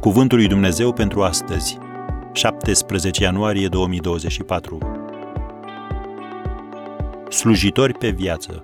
Cuvântul 0.00 0.38
lui 0.38 0.46
Dumnezeu 0.46 0.92
pentru 0.92 1.22
astăzi, 1.22 1.78
17 2.32 3.22
ianuarie 3.22 3.68
2024. 3.68 4.78
Slujitori 7.28 7.92
pe 7.92 8.10
viață. 8.10 8.60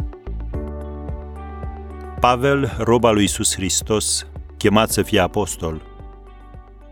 Pavel, 2.20 2.76
roba 2.78 3.10
lui 3.10 3.22
Iisus 3.22 3.54
Hristos, 3.54 4.26
chemat 4.56 4.90
să 4.90 5.02
fie 5.02 5.20
apostol. 5.20 5.82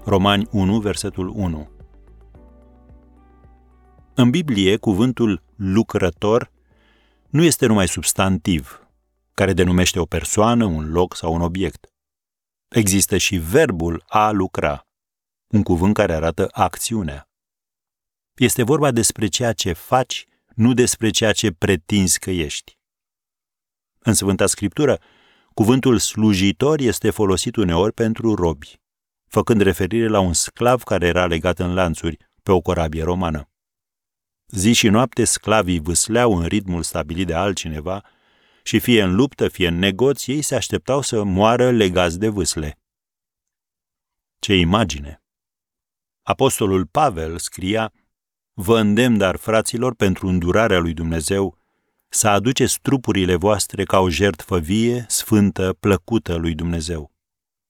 Romani 0.05 0.47
1, 0.51 0.79
versetul 0.79 1.33
1. 1.35 1.69
În 4.15 4.31
Biblie, 4.31 4.77
cuvântul 4.77 5.43
lucrător 5.57 6.51
nu 7.29 7.43
este 7.43 7.67
numai 7.67 7.89
substantiv, 7.89 8.87
care 9.35 9.53
denumește 9.53 9.99
o 9.99 10.05
persoană, 10.05 10.65
un 10.65 10.91
loc 10.93 11.17
sau 11.17 11.35
un 11.35 11.41
obiect. 11.41 11.92
Există 12.73 13.17
și 13.17 13.37
verbul 13.37 14.05
a 14.07 14.31
lucra, 14.31 14.87
un 15.47 15.63
cuvânt 15.63 15.95
care 15.95 16.13
arată 16.13 16.49
acțiunea. 16.53 17.29
Este 18.35 18.63
vorba 18.63 18.91
despre 18.91 19.27
ceea 19.27 19.53
ce 19.53 19.73
faci, 19.73 20.27
nu 20.55 20.75
despre 20.75 21.11
ceea 21.11 21.33
ce 21.33 21.53
pretinzi 21.53 22.19
că 22.19 22.31
ești. 22.31 22.79
În 23.99 24.15
Sfânta 24.15 24.47
Scriptură, 24.47 25.01
cuvântul 25.55 25.99
slujitor 25.99 26.81
este 26.81 27.11
folosit 27.11 27.57
uneori 27.57 27.93
pentru 27.93 28.35
robi, 28.35 28.81
făcând 29.29 29.61
referire 29.61 30.09
la 30.09 30.21
un 30.21 30.33
sclav 30.33 30.83
care 30.83 31.07
era 31.07 31.27
legat 31.27 31.59
în 31.59 31.75
lanțuri 31.75 32.17
pe 32.43 32.53
o 32.53 32.61
corabie 32.61 33.03
romană. 33.03 33.51
Zi 34.47 34.73
și 34.73 34.89
noapte 34.89 35.25
sclavii 35.25 35.81
vâsleau 35.81 36.37
în 36.37 36.47
ritmul 36.47 36.83
stabilit 36.83 37.27
de 37.27 37.35
altcineva 37.35 38.05
și 38.63 38.79
fie 38.79 39.03
în 39.03 39.15
luptă, 39.15 39.49
fie 39.49 39.69
în 39.69 39.79
negoți, 39.79 40.31
ei 40.31 40.43
se 40.43 40.55
așteptau 40.55 41.01
să 41.01 41.23
moară 41.23 41.71
legați 41.71 42.19
de 42.19 42.29
vâsle. 42.29 42.79
Ce 44.39 44.55
imagine! 44.55 45.23
Apostolul 46.23 46.87
Pavel 46.87 47.39
scria, 47.39 47.93
Vă 48.55 48.79
îndemn, 48.79 49.19
dar, 49.19 49.37
fraților, 49.37 49.95
pentru 49.95 50.29
îndurarea 50.29 50.79
lui 50.79 50.95
Dumnezeu, 50.95 51.59
să 52.09 52.29
aduceți 52.29 52.79
trupurile 52.81 53.35
voastre 53.35 53.85
ca 53.85 53.99
o 53.99 54.09
jertfă 54.09 54.59
vie, 54.59 55.05
sfântă, 55.09 55.77
plăcută 55.81 56.35
lui 56.35 56.55
Dumnezeu. 56.55 57.13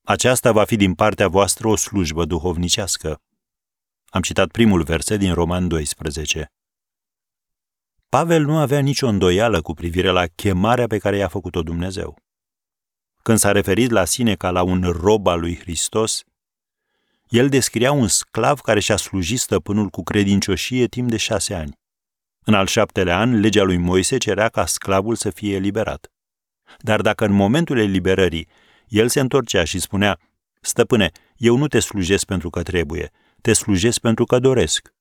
Aceasta 0.05 0.53
va 0.53 0.65
fi 0.65 0.77
din 0.77 0.95
partea 0.95 1.29
voastră 1.29 1.69
o 1.69 1.77
slujbă 1.77 2.25
duhovnicească. 2.25 3.23
Am 4.07 4.23
citat 4.23 4.51
primul 4.51 4.83
verset 4.83 5.19
din 5.19 5.35
Roman 5.35 5.69
12. 5.69 6.53
Pavel 8.17 8.45
nu 8.45 8.57
avea 8.57 8.81
nicio 8.81 9.09
îndoială 9.09 9.61
cu 9.61 9.75
privire 9.75 10.09
la 10.09 10.27
chemarea 10.27 10.87
pe 10.87 10.99
care 10.99 11.17
i-a 11.17 11.29
făcut-o 11.29 11.63
Dumnezeu. 11.63 12.17
Când 13.23 13.39
s-a 13.39 13.53
referit 13.53 13.91
la 13.91 14.05
sine 14.05 14.35
ca 14.35 14.51
la 14.51 14.63
un 14.63 14.83
rob 14.83 15.27
al 15.27 15.41
lui 15.41 15.59
Hristos, 15.59 16.23
el 17.29 17.49
descria 17.49 17.93
un 17.93 18.09
sclav 18.09 18.61
care 18.61 18.81
și-a 18.81 18.97
slujit 18.97 19.39
stăpânul 19.39 19.89
cu 19.89 20.03
credincioșie 20.03 20.87
timp 20.87 21.09
de 21.09 21.17
șase 21.17 21.55
ani. 21.55 21.79
În 22.45 22.55
al 22.55 22.67
șaptelea 22.67 23.19
an, 23.19 23.41
legea 23.41 23.63
lui 23.63 23.77
Moise 23.77 24.17
cerea 24.17 24.49
ca 24.49 24.67
sclavul 24.67 25.15
să 25.15 25.31
fie 25.31 25.55
eliberat. 25.55 26.13
Dar 26.79 27.01
dacă 27.01 27.25
în 27.25 27.33
momentul 27.33 27.79
eliberării 27.79 28.49
el 28.89 29.09
se 29.09 29.21
întorcea 29.21 29.65
și 29.65 29.79
spunea, 29.79 30.19
Stăpâne, 30.61 31.11
eu 31.37 31.57
nu 31.57 31.69
te 31.69 31.79
slujesc 31.81 32.25
pentru 32.25 32.51
că 32.51 32.63
trebuie, 32.63 33.11
te 33.41 33.53
slujesc 33.53 33.99
pentru 33.99 34.25
că 34.25 34.39
doresc. 34.39 34.95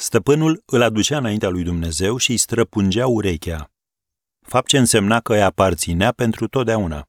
Stăpânul 0.00 0.62
îl 0.66 0.82
aducea 0.82 1.16
înaintea 1.16 1.48
lui 1.48 1.62
Dumnezeu 1.62 2.16
și 2.16 2.30
îi 2.30 2.36
străpungea 2.36 3.06
urechea. 3.06 3.72
Fapt 4.46 4.68
ce 4.68 4.78
însemna 4.78 5.20
că 5.20 5.32
îi 5.32 5.42
aparținea 5.42 6.12
pentru 6.12 6.48
totdeauna. 6.48 7.08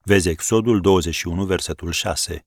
Vezi 0.00 0.28
Exodul 0.28 0.80
21, 0.80 1.44
versetul 1.44 1.92
6. 1.92 2.46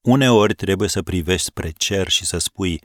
Uneori 0.00 0.54
trebuie 0.54 0.88
să 0.88 1.02
privești 1.02 1.46
spre 1.46 1.70
cer 1.70 2.08
și 2.08 2.24
să 2.24 2.38
spui, 2.38 2.80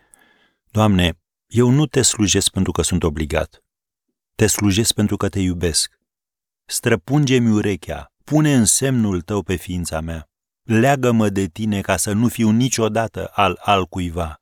Doamne, 0.72 1.20
eu 1.48 1.70
nu 1.70 1.86
te 1.86 2.02
slujesc 2.02 2.52
pentru 2.52 2.72
că 2.72 2.82
sunt 2.82 3.04
obligat. 3.04 3.64
Te 4.36 4.48
slujesc 4.48 4.94
pentru 4.94 5.18
că 5.18 5.30
te 5.30 5.40
iubesc. 5.40 6.00
Străpunge-mi 6.66 7.52
urechea, 7.52 8.14
pune 8.24 8.54
în 8.56 8.66
semnul 8.66 9.22
tău 9.22 9.44
pe 9.44 9.56
ființa 9.56 10.00
mea. 10.00 10.30
Leagă-mă 10.64 11.30
de 11.30 11.46
tine 11.46 11.82
ca 11.82 11.98
să 11.98 12.12
nu 12.12 12.28
fiu 12.28 12.50
niciodată 12.50 13.28
al 13.28 13.60
altcuiva. 13.62 14.40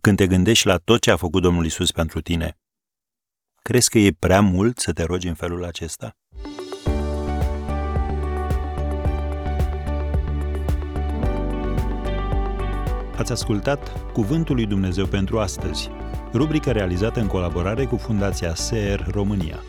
Când 0.00 0.16
te 0.16 0.26
gândești 0.26 0.66
la 0.66 0.76
tot 0.76 1.00
ce 1.00 1.10
a 1.10 1.16
făcut 1.16 1.42
Domnul 1.42 1.64
Isus 1.64 1.92
pentru 1.92 2.20
tine, 2.20 2.58
crezi 3.62 3.90
că 3.90 3.98
e 3.98 4.12
prea 4.18 4.40
mult 4.40 4.78
să 4.78 4.92
te 4.92 5.02
rogi 5.02 5.28
în 5.28 5.34
felul 5.34 5.64
acesta? 5.64 6.16
Ați 13.16 13.32
ascultat 13.32 14.12
Cuvântul 14.12 14.54
lui 14.54 14.66
Dumnezeu 14.66 15.06
pentru 15.06 15.38
astăzi, 15.38 15.90
rubrica 16.32 16.72
realizată 16.72 17.20
în 17.20 17.26
colaborare 17.26 17.84
cu 17.84 17.96
Fundația 17.96 18.54
SER 18.54 19.06
România. 19.10 19.62